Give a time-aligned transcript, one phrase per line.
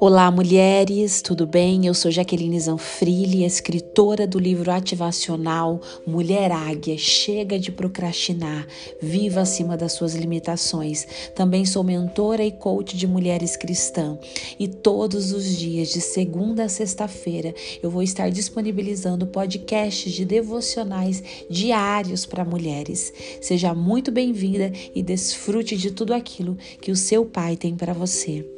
[0.00, 1.84] Olá, mulheres, tudo bem?
[1.84, 6.96] Eu sou Jaqueline Zanfrilli, escritora do livro ativacional Mulher Águia.
[6.96, 8.64] Chega de procrastinar,
[9.02, 11.04] viva acima das suas limitações.
[11.34, 14.18] Também sou mentora e coach de mulheres cristãs.
[14.56, 17.52] E todos os dias, de segunda a sexta-feira,
[17.82, 23.12] eu vou estar disponibilizando podcasts de devocionais diários para mulheres.
[23.40, 28.57] Seja muito bem-vinda e desfrute de tudo aquilo que o seu pai tem para você.